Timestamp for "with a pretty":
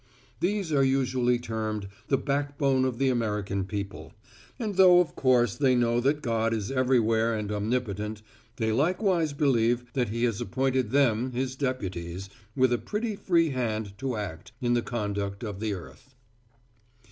12.55-13.15